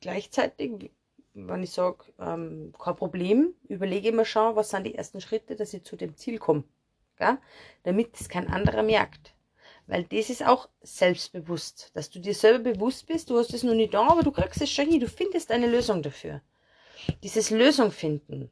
gleichzeitig, 0.01 0.91
wenn 1.33 1.63
ich 1.63 1.71
sage, 1.71 2.05
ähm, 2.19 2.73
kein 2.79 2.95
Problem, 2.95 3.53
überlege 3.67 4.09
ich 4.09 4.15
mir 4.15 4.25
schon, 4.25 4.55
was 4.55 4.69
sind 4.69 4.85
die 4.85 4.95
ersten 4.95 5.21
Schritte, 5.21 5.55
dass 5.55 5.73
ich 5.73 5.83
zu 5.83 5.95
dem 5.95 6.15
Ziel 6.15 6.39
komme. 6.39 6.63
Gell? 7.17 7.37
Damit 7.83 8.19
es 8.19 8.29
kein 8.29 8.47
anderer 8.47 8.83
merkt. 8.83 9.33
Weil 9.85 10.03
das 10.03 10.29
ist 10.29 10.45
auch 10.45 10.67
selbstbewusst, 10.81 11.91
dass 11.93 12.09
du 12.09 12.19
dir 12.19 12.33
selber 12.33 12.71
bewusst 12.73 13.07
bist, 13.07 13.29
du 13.29 13.37
hast 13.37 13.53
es 13.53 13.63
noch 13.63 13.73
nicht 13.73 13.93
da, 13.93 14.07
aber 14.07 14.23
du 14.23 14.31
kriegst 14.31 14.61
es 14.61 14.69
schon 14.69 14.89
hin, 14.89 14.99
du 14.99 15.07
findest 15.07 15.51
eine 15.51 15.67
Lösung 15.67 16.01
dafür. 16.01 16.41
Dieses 17.23 17.51
Lösung 17.51 17.91
finden. 17.91 18.49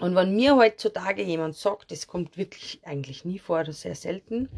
Und 0.00 0.16
wenn 0.16 0.34
mir 0.34 0.56
heutzutage 0.56 1.22
jemand 1.22 1.54
sagt, 1.54 1.92
das 1.92 2.08
kommt 2.08 2.36
wirklich 2.36 2.80
eigentlich 2.82 3.24
nie 3.24 3.38
vor 3.38 3.60
oder 3.60 3.72
sehr 3.72 3.94
selten. 3.94 4.48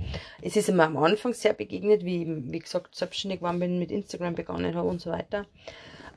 Es 0.41 0.57
ist 0.57 0.71
immer 0.71 0.85
am 0.85 0.97
Anfang 0.97 1.35
sehr 1.35 1.53
begegnet, 1.53 2.05
wie 2.05 2.23
ich, 2.23 2.29
wie 2.29 2.59
gesagt, 2.59 2.95
selbstständig 2.95 3.43
war, 3.43 3.53
bin, 3.53 3.79
mit 3.79 3.91
Instagram 3.91 4.35
begonnen 4.35 4.75
habe 4.75 4.89
und 4.89 5.01
so 5.01 5.11
weiter 5.11 5.47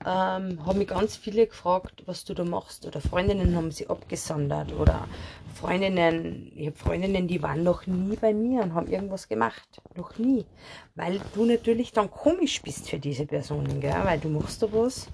ähm, 0.05 0.65
haben 0.65 0.77
mich 0.77 0.87
ganz 0.87 1.17
viele 1.17 1.47
gefragt, 1.47 2.03
was 2.05 2.23
du 2.23 2.33
da 2.33 2.43
machst. 2.43 2.85
Oder 2.85 3.01
Freundinnen 3.01 3.55
haben 3.55 3.71
sie 3.71 3.87
abgesondert. 3.87 4.73
Oder 4.73 5.07
Freundinnen, 5.53 6.51
ich 6.55 6.67
habe 6.67 6.77
Freundinnen, 6.77 7.27
die 7.27 7.43
waren 7.43 7.63
noch 7.63 7.85
nie 7.85 8.15
bei 8.15 8.33
mir 8.33 8.61
und 8.61 8.73
haben 8.73 8.87
irgendwas 8.87 9.27
gemacht. 9.27 9.81
Noch 9.95 10.17
nie. 10.17 10.45
Weil 10.95 11.19
du 11.33 11.45
natürlich 11.45 11.91
dann 11.91 12.09
komisch 12.09 12.61
bist 12.61 12.89
für 12.89 12.99
diese 12.99 13.25
Personen, 13.25 13.81
gell? 13.81 13.95
weil 14.03 14.19
du 14.19 14.29
machst 14.29 14.63
da 14.63 14.71
was. 14.71 15.07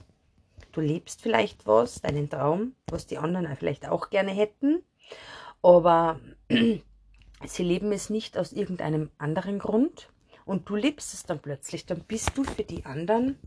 Du 0.76 0.82
lebst 0.82 1.22
vielleicht 1.22 1.66
was, 1.66 2.02
deinen 2.02 2.30
Traum, 2.30 2.76
was 2.88 3.08
die 3.08 3.18
anderen 3.18 3.56
vielleicht 3.56 3.88
auch 3.88 4.10
gerne 4.10 4.32
hätten. 4.32 4.84
Aber 5.62 6.20
sie 6.50 7.64
leben 7.64 7.94
es 7.94 8.10
nicht 8.10 8.38
aus 8.38 8.52
irgendeinem 8.52 9.10
anderen 9.18 9.58
Grund. 9.58 10.10
Und 10.44 10.68
du 10.68 10.76
lebst 10.76 11.14
es 11.14 11.24
dann 11.24 11.40
plötzlich. 11.40 11.86
Dann 11.86 12.02
bist 12.02 12.38
du 12.38 12.44
für 12.44 12.64
die 12.64 12.84
anderen 12.84 13.40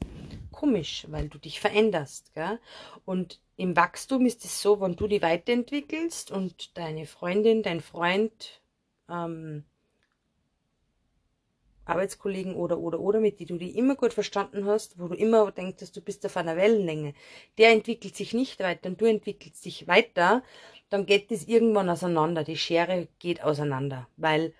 komisch, 0.52 1.04
weil 1.10 1.28
du 1.28 1.36
dich 1.36 1.60
veränderst. 1.60 2.34
Gell? 2.34 2.58
Und 3.04 3.42
im 3.56 3.76
Wachstum 3.76 4.24
ist 4.24 4.46
es 4.46 4.62
so, 4.62 4.80
wenn 4.80 4.96
du 4.96 5.06
dich 5.06 5.20
weiterentwickelst 5.20 6.30
und 6.30 6.78
deine 6.78 7.04
Freundin, 7.04 7.62
dein 7.62 7.82
Freund, 7.82 8.62
ähm, 9.10 9.66
Arbeitskollegen 11.88 12.54
oder, 12.54 12.78
oder, 12.78 13.00
oder, 13.00 13.20
mit 13.20 13.40
die 13.40 13.46
du 13.46 13.56
dich 13.56 13.76
immer 13.76 13.96
gut 13.96 14.12
verstanden 14.12 14.66
hast, 14.66 14.98
wo 14.98 15.08
du 15.08 15.14
immer 15.14 15.50
denkst, 15.52 15.78
dass 15.78 15.92
du 15.92 16.00
bist 16.00 16.24
auf 16.26 16.36
einer 16.36 16.56
Wellenlänge, 16.56 17.14
der 17.56 17.70
entwickelt 17.70 18.16
sich 18.16 18.34
nicht 18.34 18.60
weiter 18.60 18.88
und 18.90 19.00
du 19.00 19.06
entwickelst 19.06 19.64
dich 19.64 19.86
weiter, 19.88 20.42
dann 20.90 21.06
geht 21.06 21.30
das 21.30 21.44
irgendwann 21.44 21.90
auseinander. 21.90 22.44
Die 22.44 22.56
Schere 22.56 23.08
geht 23.18 23.42
auseinander, 23.42 24.08
weil 24.16 24.54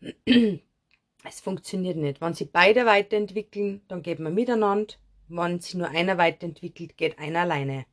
es 0.26 1.40
funktioniert 1.40 1.96
nicht. 1.96 2.20
Wenn 2.20 2.34
sie 2.34 2.46
beide 2.46 2.86
weiterentwickeln, 2.86 3.82
dann 3.88 4.02
geht 4.02 4.18
man 4.18 4.34
miteinander 4.34 4.94
wenn 5.28 5.60
sich 5.60 5.74
nur 5.74 5.88
einer 5.88 6.18
weiterentwickelt, 6.18 6.96
geht 6.96 7.18
einer 7.18 7.40
alleine. 7.40 7.86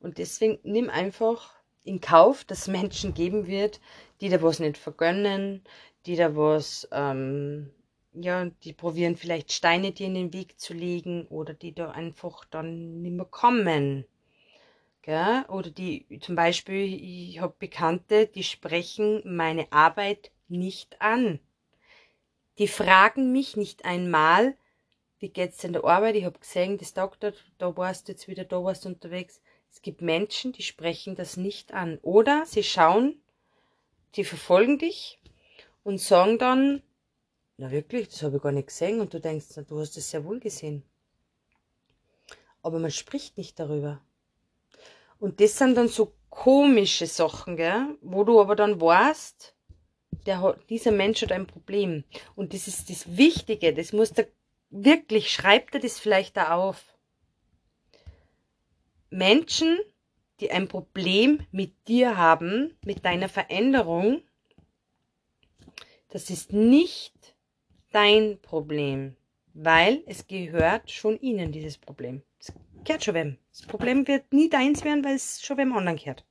Und 0.00 0.18
deswegen 0.18 0.58
nimm 0.62 0.90
einfach 0.90 1.54
in 1.84 2.00
Kauf, 2.00 2.44
dass 2.44 2.62
es 2.62 2.68
Menschen 2.68 3.14
geben 3.14 3.46
wird, 3.46 3.80
die 4.20 4.28
da 4.28 4.42
was 4.42 4.58
nicht 4.58 4.76
vergönnen, 4.76 5.62
die 6.06 6.16
da 6.16 6.34
was, 6.36 6.88
ähm, 6.92 7.70
ja, 8.12 8.46
die 8.64 8.72
probieren 8.72 9.16
vielleicht 9.16 9.52
Steine 9.52 9.92
dir 9.92 10.06
in 10.06 10.14
den 10.14 10.32
Weg 10.32 10.58
zu 10.58 10.74
legen 10.74 11.26
oder 11.28 11.54
die 11.54 11.74
da 11.74 11.90
einfach 11.90 12.44
dann 12.46 13.02
nicht 13.02 13.14
mehr 13.14 13.26
kommen. 13.26 14.04
Gell? 15.02 15.44
Oder 15.48 15.70
die, 15.70 16.06
zum 16.20 16.34
Beispiel, 16.34 16.94
ich 17.02 17.40
habe 17.40 17.54
Bekannte, 17.58 18.26
die 18.26 18.42
sprechen 18.42 19.22
meine 19.24 19.70
Arbeit 19.72 20.30
nicht 20.48 21.00
an. 21.00 21.40
Die 22.58 22.68
fragen 22.68 23.32
mich 23.32 23.56
nicht 23.56 23.84
einmal, 23.84 24.56
wie 25.18 25.28
geht's 25.28 25.64
in 25.64 25.72
der 25.74 25.84
Arbeit? 25.84 26.16
Ich 26.16 26.24
habe 26.24 26.38
gesehen, 26.38 26.78
das 26.78 26.94
Doktor, 26.94 27.32
da 27.58 27.76
warst 27.76 28.08
du 28.08 28.12
jetzt 28.12 28.26
wieder, 28.26 28.44
da 28.44 28.62
warst 28.62 28.84
du 28.84 28.88
unterwegs. 28.88 29.40
Es 29.70 29.82
gibt 29.82 30.02
Menschen, 30.02 30.52
die 30.52 30.62
sprechen 30.62 31.14
das 31.14 31.36
nicht 31.36 31.72
an. 31.72 31.98
Oder 32.02 32.44
sie 32.46 32.62
schauen, 32.62 33.20
die 34.16 34.24
verfolgen 34.24 34.78
dich 34.78 35.19
und 35.82 36.00
sagen 36.00 36.38
dann, 36.38 36.82
na 37.56 37.70
wirklich, 37.70 38.08
das 38.08 38.22
habe 38.22 38.36
ich 38.36 38.42
gar 38.42 38.52
nicht 38.52 38.68
gesehen. 38.68 39.00
Und 39.00 39.12
du 39.12 39.20
denkst, 39.20 39.46
na, 39.56 39.62
du 39.62 39.78
hast 39.80 39.96
es 39.96 40.10
sehr 40.10 40.24
wohl 40.24 40.40
gesehen. 40.40 40.82
Aber 42.62 42.78
man 42.78 42.90
spricht 42.90 43.36
nicht 43.36 43.58
darüber. 43.58 44.00
Und 45.18 45.40
das 45.40 45.58
sind 45.58 45.76
dann 45.76 45.88
so 45.88 46.14
komische 46.30 47.06
Sachen, 47.06 47.56
gell? 47.56 47.98
wo 48.00 48.24
du 48.24 48.40
aber 48.40 48.56
dann 48.56 48.80
weißt, 48.80 49.54
der, 50.26 50.56
dieser 50.68 50.92
Mensch 50.92 51.22
hat 51.22 51.32
ein 51.32 51.46
Problem. 51.46 52.04
Und 52.34 52.54
das 52.54 52.66
ist 52.66 52.88
das 52.88 53.16
Wichtige, 53.16 53.74
das 53.74 53.92
muss 53.92 54.12
der 54.12 54.28
wirklich, 54.70 55.30
schreibt 55.30 55.74
er 55.74 55.80
das 55.80 55.98
vielleicht 55.98 56.36
da 56.36 56.54
auf. 56.54 56.96
Menschen, 59.10 59.78
die 60.40 60.50
ein 60.50 60.68
Problem 60.68 61.46
mit 61.50 61.88
dir 61.88 62.16
haben, 62.16 62.76
mit 62.84 63.04
deiner 63.04 63.28
Veränderung, 63.28 64.22
das 66.10 66.30
ist 66.30 66.52
nicht 66.52 67.34
dein 67.92 68.38
Problem, 68.42 69.16
weil 69.54 70.02
es 70.06 70.26
gehört 70.26 70.90
schon 70.90 71.18
ihnen, 71.20 71.52
dieses 71.52 71.78
Problem. 71.78 72.22
Es 72.38 72.52
gehört 72.84 73.04
schon 73.04 73.14
wem. 73.14 73.38
Das 73.52 73.62
Problem 73.62 74.06
wird 74.06 74.32
nie 74.32 74.48
deins 74.48 74.84
werden, 74.84 75.04
weil 75.04 75.16
es 75.16 75.42
schon 75.42 75.58
wem 75.58 75.72
anderen 75.72 75.98
gehört. 75.98 76.24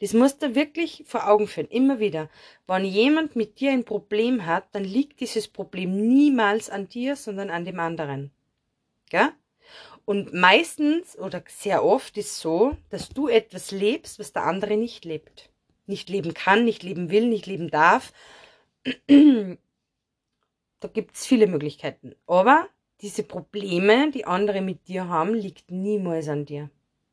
Das 0.00 0.12
musst 0.12 0.42
du 0.42 0.54
wirklich 0.54 1.04
vor 1.06 1.28
Augen 1.28 1.46
führen, 1.46 1.68
immer 1.68 1.98
wieder. 2.00 2.28
Wenn 2.66 2.84
jemand 2.84 3.36
mit 3.36 3.60
dir 3.60 3.70
ein 3.70 3.84
Problem 3.84 4.44
hat, 4.44 4.66
dann 4.72 4.84
liegt 4.84 5.20
dieses 5.20 5.48
Problem 5.48 6.08
niemals 6.08 6.68
an 6.68 6.88
dir, 6.88 7.16
sondern 7.16 7.50
an 7.50 7.64
dem 7.64 7.78
anderen. 7.78 8.32
Ja? 9.12 9.32
Und 10.04 10.34
meistens 10.34 11.18
oder 11.18 11.42
sehr 11.48 11.84
oft 11.84 12.18
ist 12.18 12.38
so, 12.38 12.76
dass 12.90 13.08
du 13.08 13.28
etwas 13.28 13.70
lebst, 13.70 14.18
was 14.18 14.32
der 14.32 14.44
andere 14.44 14.76
nicht 14.76 15.04
lebt. 15.04 15.50
Nicht 15.86 16.08
leben 16.08 16.34
kann, 16.34 16.64
nicht 16.64 16.82
leben 16.82 17.10
will, 17.10 17.26
nicht 17.26 17.46
leben 17.46 17.70
darf. 17.70 18.12
da 20.80 20.88
gibt 20.88 21.16
es 21.16 21.26
viele 21.26 21.46
Möglichkeiten. 21.46 22.14
Aber 22.26 22.68
diese 23.00 23.22
Probleme, 23.22 24.10
die 24.10 24.26
andere 24.26 24.60
mit 24.60 24.88
dir 24.88 25.08
haben, 25.08 25.34
liegt 25.34 25.70
niemals 25.70 26.28
an 26.28 26.44
dir. 26.44 26.70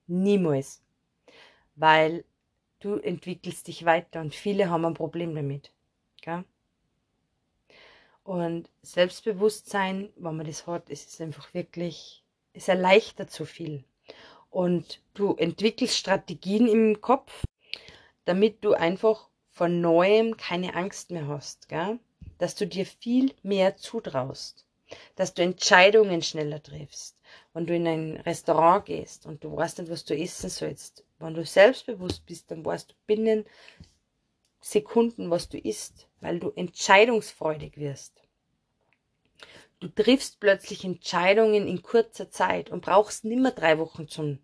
Niemals. 0.07 0.81
Weil 1.75 2.25
du 2.79 2.95
entwickelst 2.95 3.67
dich 3.67 3.85
weiter 3.85 4.21
und 4.21 4.35
viele 4.35 4.69
haben 4.69 4.85
ein 4.85 4.93
Problem 4.93 5.33
damit. 5.35 5.71
Gell? 6.21 6.43
Und 8.23 8.69
Selbstbewusstsein, 8.81 10.09
wenn 10.15 10.35
man 10.35 10.45
das 10.45 10.67
hat, 10.67 10.89
ist 10.89 11.09
es 11.09 11.21
einfach 11.21 11.53
wirklich, 11.53 12.23
es 12.53 12.67
erleichtert 12.67 13.31
so 13.31 13.45
viel. 13.45 13.83
Und 14.49 15.01
du 15.13 15.35
entwickelst 15.35 15.97
Strategien 15.97 16.67
im 16.67 17.01
Kopf, 17.01 17.43
damit 18.25 18.63
du 18.63 18.73
einfach 18.73 19.30
von 19.51 19.81
neuem 19.81 20.37
keine 20.37 20.75
Angst 20.75 21.11
mehr 21.11 21.27
hast, 21.27 21.69
gell? 21.69 21.99
dass 22.37 22.55
du 22.55 22.65
dir 22.65 22.85
viel 22.85 23.33
mehr 23.43 23.77
zutraust, 23.77 24.65
dass 25.15 25.33
du 25.33 25.43
Entscheidungen 25.43 26.21
schneller 26.23 26.63
triffst. 26.63 27.17
Wenn 27.53 27.67
du 27.67 27.75
in 27.75 27.87
ein 27.87 28.17
Restaurant 28.17 28.85
gehst 28.85 29.25
und 29.25 29.43
du 29.43 29.55
weißt 29.55 29.79
nicht, 29.79 29.91
was 29.91 30.05
du 30.05 30.17
essen 30.17 30.49
sollst, 30.49 31.03
wenn 31.19 31.33
du 31.33 31.45
selbstbewusst 31.45 32.25
bist, 32.25 32.49
dann 32.49 32.65
weißt 32.65 32.91
du 32.91 32.95
binnen 33.05 33.45
Sekunden, 34.61 35.29
was 35.29 35.49
du 35.49 35.57
isst, 35.57 36.07
weil 36.19 36.39
du 36.39 36.51
entscheidungsfreudig 36.51 37.77
wirst. 37.77 38.21
Du 39.79 39.87
triffst 39.87 40.39
plötzlich 40.39 40.85
Entscheidungen 40.85 41.67
in 41.67 41.81
kurzer 41.81 42.29
Zeit 42.29 42.69
und 42.69 42.81
brauchst 42.81 43.25
nimmer 43.25 43.51
drei 43.51 43.79
Wochen 43.79 44.07
zum 44.07 44.39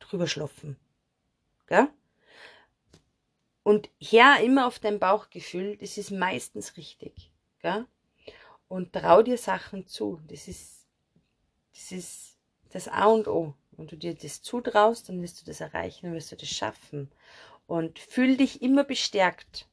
drüberschlafen. 0.00 0.76
Gell? 1.66 1.88
Und 3.62 3.90
hör 4.00 4.40
immer 4.40 4.66
auf 4.66 4.78
dein 4.78 4.98
Bauchgefühl, 4.98 5.76
das 5.76 5.98
ist 5.98 6.10
meistens 6.10 6.76
richtig. 6.76 7.30
Gell? 7.60 7.86
Und 8.68 8.92
trau 8.92 9.22
dir 9.22 9.38
Sachen 9.38 9.86
zu. 9.86 10.20
Das 10.28 10.48
ist, 10.48 10.86
das 11.72 11.92
ist 11.92 12.36
das 12.70 12.88
A 12.88 13.06
und 13.06 13.28
O. 13.28 13.54
Wenn 13.72 13.86
du 13.86 13.96
dir 13.96 14.14
das 14.14 14.42
zutraust, 14.42 15.08
dann 15.08 15.22
wirst 15.22 15.40
du 15.40 15.44
das 15.44 15.60
erreichen, 15.60 16.06
dann 16.06 16.14
wirst 16.14 16.32
du 16.32 16.36
das 16.36 16.48
schaffen. 16.48 17.10
Und 17.66 17.98
fühl 17.98 18.36
dich 18.36 18.62
immer 18.62 18.84
bestärkt. 18.84 19.68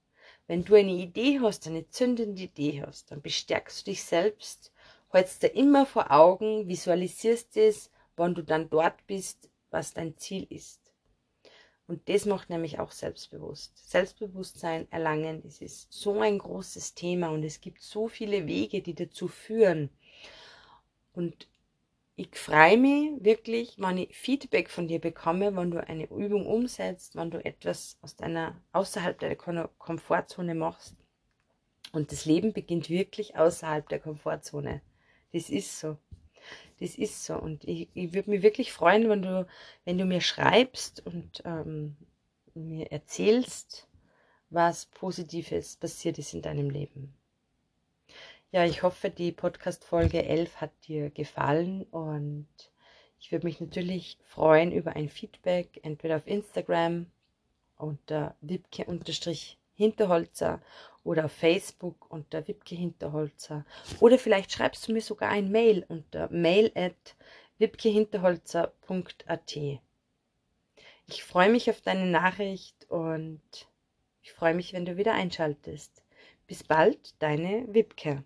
Wenn 0.48 0.65
du 0.65 0.75
eine 0.75 0.91
Idee 0.91 1.39
hast, 1.41 1.67
eine 1.67 1.89
zündende 1.89 2.43
Idee 2.43 2.84
hast, 2.86 3.12
dann 3.12 3.22
bestärkst 3.22 3.81
du 3.81 3.91
dich 3.91 4.03
selbst, 4.03 4.72
hältst 5.12 5.43
dir 5.43 5.50
immer 5.50 5.86
vor 5.86 6.12
Augen, 6.12 6.67
visualisierst 6.67 7.58
es, 7.58 7.91
wenn 8.15 8.36
du 8.36 8.43
dann 8.43 8.69
dort 8.69 9.05
bist, 9.08 9.50
was 9.69 9.93
dein 9.93 10.17
Ziel 10.17 10.48
ist. 10.50 10.88
Und 11.89 12.08
das 12.08 12.27
macht 12.27 12.51
nämlich 12.51 12.77
auch 12.77 12.91
selbstbewusst. 12.91 13.89
Selbstbewusstsein 13.89 14.88
erlangen, 14.91 15.41
das 15.41 15.60
ist 15.60 15.91
so 15.91 16.22
ein 16.22 16.38
großes 16.38 16.93
Thema 16.93 17.29
und 17.29 17.43
es 17.43 17.62
gibt 17.62 17.81
so 17.81 18.08
viele 18.08 18.46
Wege, 18.46 18.84
die 18.84 18.93
dazu 18.93 19.27
führen. 19.27 19.89
Und 21.13 21.48
ich 22.15 22.29
freue 22.36 22.77
mich 22.77 23.24
wirklich, 23.25 23.79
wenn 23.79 23.98
ich 23.98 24.15
Feedback 24.15 24.69
von 24.69 24.88
dir 24.88 25.00
bekomme, 25.00 25.55
wenn 25.55 25.72
du 25.72 25.84
eine 25.84 26.03
Übung 26.12 26.46
umsetzt, 26.46 27.15
wenn 27.15 27.31
du 27.31 27.43
etwas 27.43 27.98
aus 28.03 28.15
deiner, 28.15 28.62
außerhalb 28.72 29.17
deiner 29.17 29.67
Komfortzone 29.79 30.53
machst. 30.53 30.96
Und 31.91 32.12
das 32.12 32.25
Leben 32.25 32.53
beginnt 32.53 32.91
wirklich 32.91 33.36
außerhalb 33.36 33.89
der 33.89 34.00
Komfortzone. 34.00 34.84
Das 35.34 35.50
ist 35.50 35.79
so. 35.79 35.98
Das 36.79 36.95
ist 36.95 37.25
so. 37.25 37.36
Und 37.36 37.65
ich, 37.65 37.89
ich 37.93 38.13
würde 38.13 38.29
mich 38.29 38.41
wirklich 38.41 38.71
freuen, 38.71 39.09
wenn 39.09 39.21
du, 39.21 39.48
wenn 39.86 39.98
du 39.98 40.05
mir 40.05 40.21
schreibst 40.21 41.05
und 41.05 41.41
ähm, 41.45 41.95
mir 42.53 42.91
erzählst, 42.91 43.88
was 44.50 44.86
Positives 44.88 45.75
passiert 45.75 46.17
ist 46.17 46.33
in 46.33 46.41
deinem 46.41 46.69
Leben. 46.69 47.13
Ja, 48.51 48.65
ich 48.65 48.81
hoffe, 48.81 49.12
die 49.12 49.31
Podcast-Folge 49.31 50.25
11 50.25 50.62
hat 50.62 50.71
dir 50.88 51.12
gefallen 51.12 51.83
und 51.83 52.48
ich 53.19 53.31
würde 53.31 53.45
mich 53.45 53.62
natürlich 53.62 54.17
freuen 54.24 54.71
über 54.71 54.95
ein 54.95 55.09
Feedback, 55.09 55.79
entweder 55.83 56.15
auf 56.15 56.25
Instagram 56.25 57.05
unter 57.77 58.36
wipke-hinterholzer 58.41 60.59
oder 61.03 61.25
auf 61.25 61.32
Facebook 61.32 62.10
unter 62.12 62.48
wipke 62.48 62.75
hinterholzer 62.75 63.65
oder 64.00 64.18
vielleicht 64.20 64.51
schreibst 64.51 64.88
du 64.88 64.94
mir 64.94 65.01
sogar 65.01 65.29
ein 65.29 65.51
Mail 65.51 65.86
unter 65.88 66.29
mail 66.29 66.72
at 66.75 67.15
wipkehinterholzer.at. 67.58 69.56
Ich 71.08 71.24
freue 71.24 71.50
mich 71.50 71.70
auf 71.70 71.82
deine 71.82 72.06
Nachricht 72.06 72.89
und 72.89 73.41
ich 74.22 74.32
freue 74.32 74.53
mich, 74.53 74.74
wenn 74.74 74.86
du 74.86 74.98
wieder 74.98 75.13
einschaltest. 75.13 76.03
Bis 76.48 76.63
bald, 76.63 77.15
deine 77.22 77.65
Wipke. 77.74 78.24